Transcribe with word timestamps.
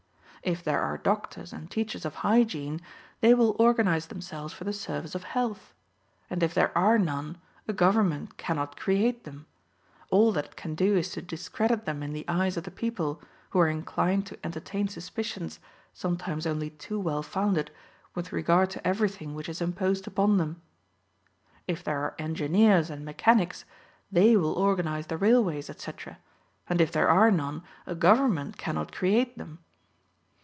If 0.43 0.63
there 0.63 0.81
are 0.81 0.97
doctors 0.97 1.53
and 1.53 1.69
teachers 1.69 2.03
of 2.03 2.15
hygiene, 2.25 2.79
they 3.19 3.35
will 3.35 3.55
organize 3.59 4.07
themselves 4.07 4.51
for 4.51 4.63
the 4.63 4.73
service 4.73 5.13
of 5.13 5.21
health. 5.23 5.75
And 6.31 6.41
if 6.41 6.55
there 6.55 6.75
are 6.75 6.97
none, 6.97 7.37
a 7.67 7.73
government 7.73 8.37
cannot 8.37 8.75
create 8.75 9.23
them; 9.23 9.45
all 10.09 10.31
that 10.31 10.45
it 10.45 10.55
can 10.55 10.73
do 10.73 10.97
is 10.97 11.11
to 11.11 11.21
discredit 11.21 11.85
them 11.85 12.01
in 12.01 12.11
the 12.11 12.25
eyes 12.27 12.57
of 12.57 12.63
the 12.63 12.71
people, 12.71 13.21
who 13.51 13.59
are 13.59 13.67
inclined 13.67 14.25
to 14.25 14.39
entertain 14.43 14.87
suspicions, 14.87 15.59
sometimes 15.93 16.47
only 16.47 16.71
too 16.71 16.99
well 16.99 17.21
founded, 17.21 17.69
with 18.15 18.33
regard 18.33 18.71
to 18.71 18.87
everything 18.87 19.35
which 19.35 19.47
is 19.47 19.61
imposed 19.61 20.07
upon 20.07 20.37
them. 20.37 20.59
If 21.67 21.83
there 21.83 21.99
are 21.99 22.15
engineers 22.17 22.89
and 22.89 23.05
mechanics, 23.05 23.63
they 24.11 24.35
will 24.35 24.53
organize 24.53 25.05
the 25.05 25.17
railways, 25.17 25.69
etc; 25.69 26.17
and 26.67 26.81
if 26.81 26.91
there 26.91 27.09
are 27.09 27.29
none, 27.29 27.61
a 27.85 27.93
government 27.93 28.57
cannot 28.57 28.91
create 28.91 29.37
them. 29.37 29.59